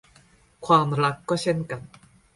[0.65, 1.81] ความรักก็เช่นกัน